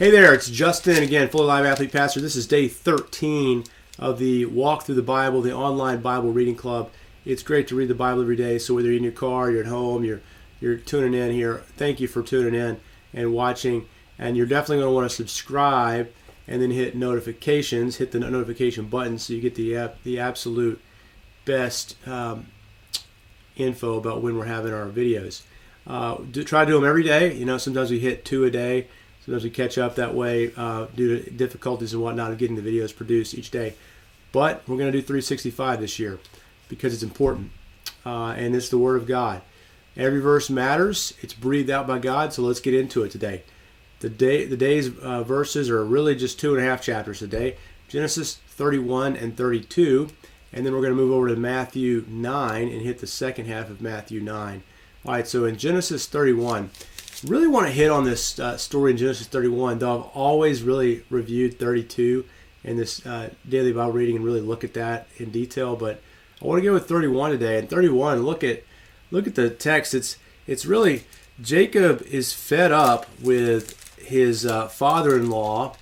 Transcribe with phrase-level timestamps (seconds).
[0.00, 2.22] Hey there, it's Justin again, Fully Live Athlete Pastor.
[2.22, 3.64] This is day 13
[3.98, 6.88] of the Walk Through the Bible, the online Bible reading club.
[7.26, 8.56] It's great to read the Bible every day.
[8.58, 10.22] So whether you're in your car, you're at home, you're
[10.58, 12.80] you're tuning in here, thank you for tuning in
[13.12, 13.88] and watching.
[14.18, 16.10] And you're definitely going to want to subscribe
[16.48, 20.80] and then hit notifications, hit the notification button so you get the the absolute
[21.44, 22.46] best um,
[23.54, 25.42] info about when we're having our videos.
[25.86, 27.34] Uh, do, try to do them every day.
[27.34, 28.88] You know, sometimes we hit two a day.
[29.24, 32.62] Sometimes we catch up that way uh, due to difficulties and whatnot of getting the
[32.62, 33.74] videos produced each day.
[34.32, 36.18] But we're going to do 365 this year
[36.68, 37.50] because it's important.
[38.04, 39.42] Uh, and it's the Word of God.
[39.96, 41.14] Every verse matters.
[41.20, 42.32] It's breathed out by God.
[42.32, 43.42] So let's get into it today.
[44.00, 47.56] The day, the day's uh, verses are really just two and a half chapters today.
[47.88, 50.08] Genesis 31 and 32,
[50.52, 53.68] and then we're going to move over to Matthew 9 and hit the second half
[53.68, 54.62] of Matthew 9.
[55.04, 56.70] All right, so in Genesis 31,
[57.24, 61.04] really want to hit on this uh, story in Genesis 31, though I've always really
[61.10, 62.24] reviewed 32
[62.64, 65.76] in this uh, daily Bible reading and really look at that in detail.
[65.76, 66.00] But
[66.40, 67.58] I want to go with 31 today.
[67.58, 68.62] And 31, look at
[69.10, 69.94] look at the text.
[69.94, 71.04] It's it's really
[71.40, 75.76] Jacob is fed up with his uh, father-in-law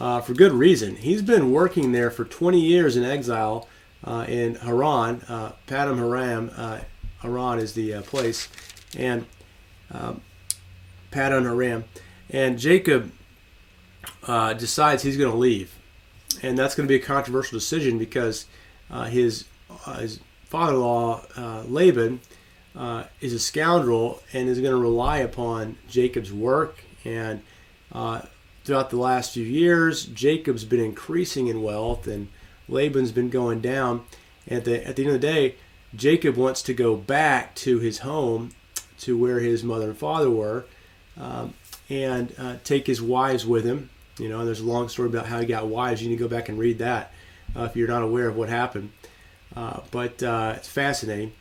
[0.00, 0.96] uh, for good reason.
[0.96, 3.68] He's been working there for 20 years in exile
[4.04, 5.22] uh, in Haran.
[5.28, 6.50] Uh, Padam Haram,
[7.20, 8.48] Haran is the place,
[8.96, 9.26] and
[9.92, 10.22] um,
[11.10, 11.84] Paddan Aram,
[12.28, 13.12] and Jacob
[14.26, 15.74] uh, decides he's going to leave,
[16.42, 18.46] and that's going to be a controversial decision because
[18.90, 19.44] uh, his
[19.86, 22.20] uh, his father-in-law uh, Laban
[22.74, 26.84] uh, is a scoundrel and is going to rely upon Jacob's work.
[27.04, 27.42] And
[27.92, 28.22] uh,
[28.64, 32.28] throughout the last few years, Jacob's been increasing in wealth, and
[32.68, 34.04] Laban's been going down.
[34.46, 35.54] And at the at the end of the day,
[35.94, 38.52] Jacob wants to go back to his home,
[38.98, 40.66] to where his mother and father were
[41.20, 41.54] um,
[41.88, 43.90] and uh, take his wives with him.
[44.18, 46.02] You know, there's a long story about how he got wives.
[46.02, 47.12] You need to go back and read that
[47.56, 48.92] uh, if you're not aware of what happened.
[49.54, 51.32] Uh, but uh, it's fascinating.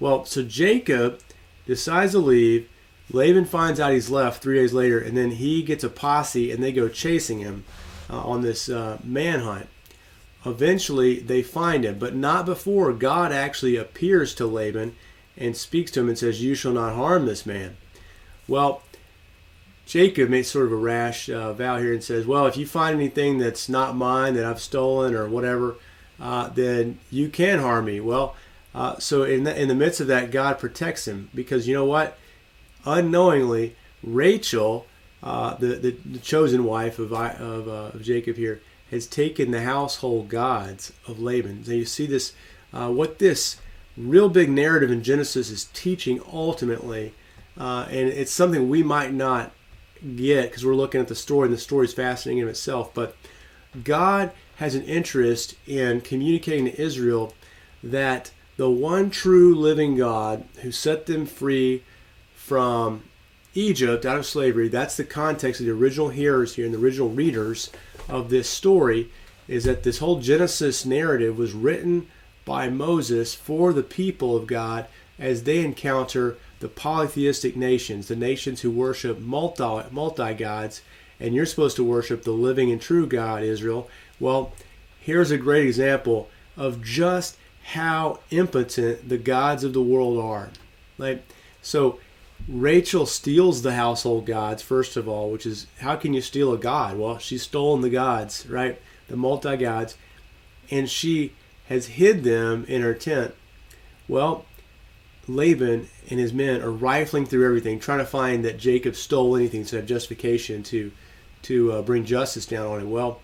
[0.00, 1.20] Well, so Jacob
[1.66, 2.68] decides to leave.
[3.10, 6.62] Laban finds out he's left three days later, and then he gets a posse and
[6.62, 7.64] they go chasing him
[8.10, 9.68] uh, on this uh, manhunt.
[10.46, 14.94] Eventually, they find him, but not before God actually appears to Laban
[15.38, 17.76] and speaks to him and says, You shall not harm this man.
[18.46, 18.82] Well,
[19.86, 22.94] Jacob makes sort of a rash uh, vow here and says, Well, if you find
[22.94, 25.76] anything that's not mine that I've stolen or whatever,
[26.18, 28.00] uh, then you can harm me.
[28.00, 28.34] Well,
[28.74, 31.84] uh, so in the, in the midst of that, God protects him because you know
[31.84, 32.18] what?
[32.86, 34.86] Unknowingly, Rachel,
[35.22, 39.62] uh, the, the, the, chosen wife of, of, uh, of, Jacob here, has taken the
[39.62, 41.64] household gods of Laban.
[41.64, 42.32] So you see this,
[42.72, 43.58] uh, what this
[43.96, 47.14] real big narrative in Genesis is teaching ultimately.
[47.56, 49.52] and it's something we might not
[50.16, 52.92] get because we're looking at the story and the story is fascinating in itself.
[52.94, 53.16] But
[53.82, 57.34] God has an interest in communicating to Israel
[57.82, 61.82] that the one true living God who set them free
[62.34, 63.02] from
[63.54, 67.08] Egypt out of slavery, that's the context of the original hearers here and the original
[67.08, 67.70] readers
[68.08, 69.10] of this story,
[69.48, 72.06] is that this whole Genesis narrative was written
[72.44, 74.86] by Moses for the people of God
[75.18, 80.80] as they encounter the polytheistic nations, the nations who worship multi multi gods,
[81.20, 83.86] and you're supposed to worship the living and true God, Israel.
[84.18, 84.54] Well,
[84.98, 90.48] here's a great example of just how impotent the gods of the world are.
[90.96, 91.22] Like
[91.60, 91.98] so
[92.48, 96.56] Rachel steals the household gods, first of all, which is how can you steal a
[96.56, 96.96] god?
[96.96, 98.80] Well, she's stolen the gods, right?
[99.08, 99.98] The multi gods,
[100.70, 101.34] and she
[101.68, 103.34] has hid them in her tent.
[104.08, 104.46] Well,
[105.28, 109.64] Laban and his men are rifling through everything, trying to find that Jacob stole anything
[109.66, 110.92] to have justification to
[111.42, 112.90] to uh, bring justice down on him.
[112.90, 113.20] Well,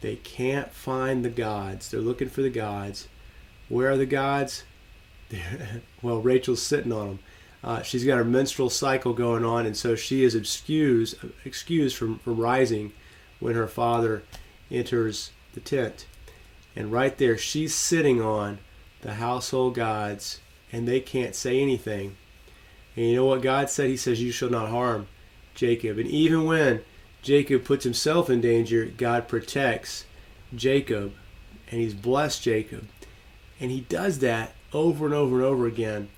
[0.00, 1.90] they can't find the gods.
[1.90, 3.08] They're looking for the gods.
[3.68, 4.64] Where are the gods?
[6.02, 7.18] well, Rachel's sitting on them.
[7.64, 12.18] Uh, she's got her menstrual cycle going on, and so she is excused excused from,
[12.20, 12.92] from rising
[13.40, 14.22] when her father
[14.70, 16.06] enters the tent.
[16.76, 18.58] And right there, she's sitting on
[19.00, 20.40] the household gods
[20.72, 22.16] and they can't say anything.
[22.96, 23.88] And you know what God said?
[23.88, 25.06] He says, You shall not harm
[25.54, 25.98] Jacob.
[25.98, 26.82] And even when
[27.22, 30.04] Jacob puts himself in danger, God protects
[30.54, 31.12] Jacob
[31.70, 32.86] and he's blessed Jacob.
[33.60, 36.08] And he does that over and over and over again.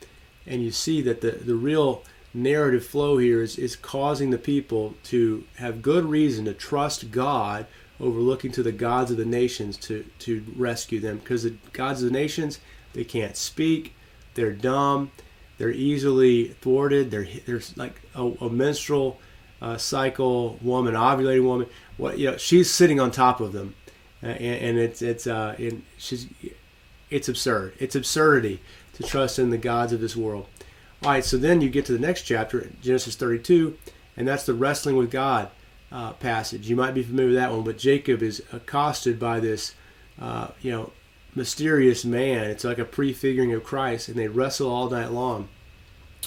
[0.46, 2.04] And you see that the, the real
[2.34, 7.66] narrative flow here is, is causing the people to have good reason to trust God
[8.00, 11.18] over looking to the gods of the nations to, to rescue them.
[11.18, 12.60] Because the gods of the nations,
[12.92, 13.94] they can't speak,
[14.38, 15.10] they're dumb.
[15.58, 17.10] They're easily thwarted.
[17.10, 19.18] They're, there's like a, a menstrual
[19.60, 21.66] uh, cycle woman, ovulating woman.
[21.96, 23.74] What you know, she's sitting on top of them,
[24.22, 26.28] uh, and, and, it's it's uh, in, she's
[27.10, 27.74] it's absurd.
[27.80, 28.60] It's absurdity
[28.94, 30.46] to trust in the gods of this world.
[31.02, 33.76] All right, so then you get to the next chapter, Genesis 32,
[34.16, 35.50] and that's the wrestling with God
[35.90, 36.68] uh, passage.
[36.68, 39.74] You might be familiar with that one, but Jacob is accosted by this,
[40.20, 40.92] uh, you know,
[41.34, 42.50] mysterious man.
[42.50, 45.48] It's like a prefiguring of Christ, and they wrestle all night long,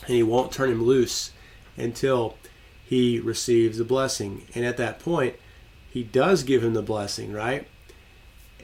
[0.05, 1.31] and he won't turn him loose
[1.77, 2.37] until
[2.85, 4.45] he receives the blessing.
[4.53, 5.35] And at that point,
[5.89, 7.67] he does give him the blessing, right?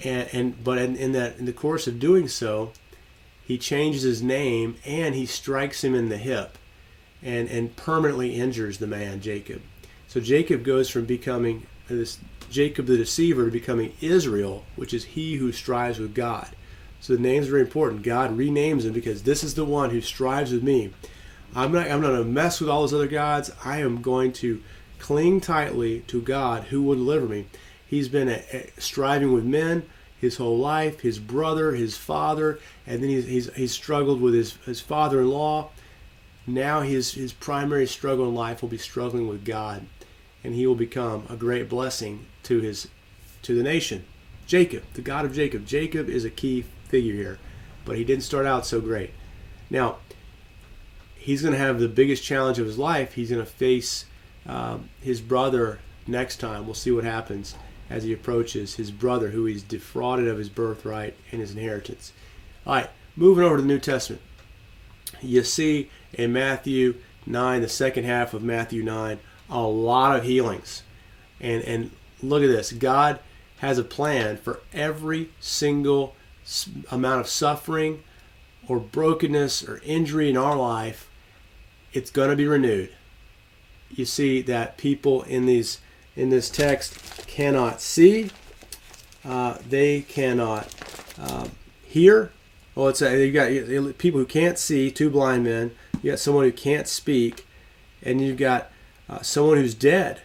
[0.04, 2.72] And, and but in, in that in the course of doing so,
[3.44, 6.58] he changes his name and he strikes him in the hip,
[7.24, 9.62] and and permanently injures the man Jacob.
[10.08, 12.20] So Jacob goes from becoming this
[12.50, 16.48] Jacob the deceiver to becoming Israel, which is he who strives with God.
[17.00, 18.04] So the name's very important.
[18.04, 20.94] God renames him because this is the one who strives with me.
[21.56, 23.52] I'm not I'm not going to mess with all those other gods.
[23.64, 24.62] I am going to
[25.00, 27.46] cling tightly to God who will deliver me.
[27.86, 29.84] He's been a, a, striving with men
[30.20, 34.56] his whole life, his brother, his father, and then he's, he's, he's struggled with his,
[34.66, 35.70] his father in law.
[36.48, 39.86] Now his, his primary struggle in life will be struggling with God,
[40.48, 42.88] and he will become a great blessing to his
[43.42, 44.06] to the nation.
[44.46, 45.66] Jacob, the God of Jacob.
[45.66, 47.38] Jacob is a key figure here,
[47.84, 49.12] but he didn't start out so great.
[49.70, 49.98] Now,
[51.18, 53.16] he's going to have the biggest challenge of his life.
[53.16, 54.06] He's going to face
[54.46, 56.66] um, his brother next time.
[56.66, 57.56] We'll see what happens
[57.90, 62.14] as he approaches his brother, who he's defrauded of his birthright and his inheritance.
[62.66, 64.22] All right, moving over to the New Testament.
[65.22, 66.96] You see in Matthew
[67.26, 70.84] 9, the second half of Matthew 9, a lot of healings.
[71.40, 71.92] And, and
[72.22, 73.20] look at this God
[73.58, 76.16] has a plan for every single
[76.92, 78.04] amount of suffering
[78.68, 81.10] or brokenness or injury in our life.
[81.94, 82.92] It's going to be renewed.
[83.90, 85.80] You see that people in these
[86.16, 88.32] in this text cannot see,
[89.24, 90.74] uh, they cannot
[91.20, 91.48] uh,
[91.86, 92.32] hear.
[92.74, 95.76] Well, it's a, you've got people who can't see, two blind men.
[96.02, 97.48] You got someone who can't speak,
[98.02, 98.72] and you've got
[99.10, 100.22] uh, someone who's dead.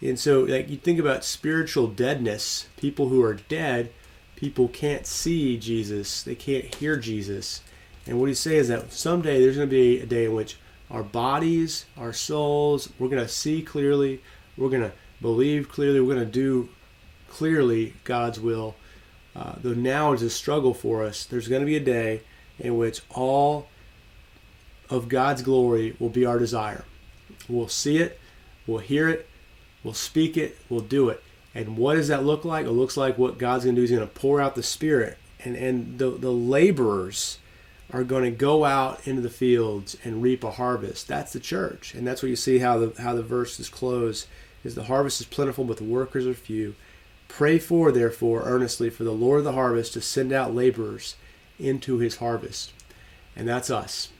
[0.00, 3.92] And so, like you think about spiritual deadness, people who are dead,
[4.36, 7.62] people can't see Jesus, they can't hear Jesus.
[8.06, 10.58] And what he's saying is that someday there's going to be a day in which
[10.90, 14.22] our bodies, our souls, we're going to see clearly,
[14.56, 16.00] we're going to believe clearly.
[16.00, 16.68] We're going to do
[17.28, 18.76] clearly God's will.
[19.34, 22.22] Uh, though now is a struggle for us, there's going to be a day
[22.58, 23.68] in which all
[24.88, 26.84] of God's glory will be our desire.
[27.48, 28.18] We'll see it,
[28.66, 29.28] we'll hear it,
[29.84, 31.22] we'll speak it, we'll do it.
[31.54, 32.66] And what does that look like?
[32.66, 35.16] It looks like what God's going to do is going to pour out the Spirit.
[35.42, 37.38] And, and the, the laborers
[37.92, 41.08] are going to go out into the fields and reap a harvest.
[41.08, 41.94] That's the church.
[41.94, 44.26] And that's what you see how the, how the verses close
[44.64, 46.74] is the harvest is plentiful, but the workers are few.
[47.28, 51.16] Pray for, therefore, earnestly for the Lord of the harvest to send out laborers
[51.58, 52.72] into his harvest.
[53.34, 54.10] And that's us.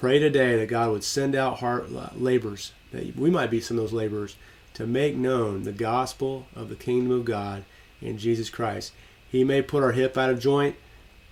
[0.00, 3.82] Pray today that God would send out heart laborers, that we might be some of
[3.84, 4.34] those laborers,
[4.72, 7.64] to make known the gospel of the kingdom of God
[8.00, 8.92] in Jesus Christ.
[9.30, 10.76] He may put our hip out of joint,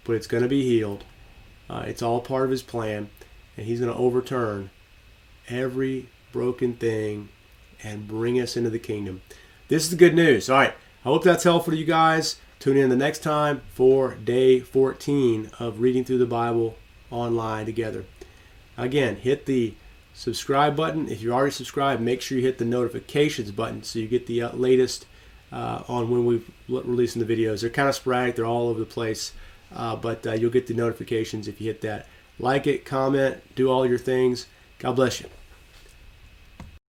[0.04, 1.04] but it's going to be healed.
[1.70, 3.08] Uh, it's all part of his plan,
[3.56, 4.68] and he's going to overturn
[5.48, 7.30] every broken thing
[7.82, 9.22] and bring us into the kingdom.
[9.68, 10.50] This is the good news.
[10.50, 10.74] All right.
[11.06, 12.36] I hope that's helpful to you guys.
[12.58, 16.76] Tune in the next time for day 14 of reading through the Bible
[17.10, 18.04] online together.
[18.78, 19.74] Again, hit the
[20.14, 21.08] subscribe button.
[21.08, 24.42] If you're already subscribed, make sure you hit the notifications button so you get the
[24.42, 25.04] uh, latest
[25.52, 27.60] uh, on when we're releasing the videos.
[27.60, 29.32] They're kind of sporadic, they're all over the place,
[29.74, 32.06] uh, but uh, you'll get the notifications if you hit that.
[32.38, 34.46] Like it, comment, do all your things.
[34.78, 35.28] God bless you.